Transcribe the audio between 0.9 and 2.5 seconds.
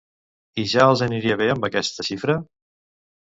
els aniria bé amb aquesta xifra?